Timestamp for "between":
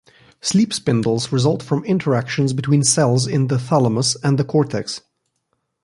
2.53-2.83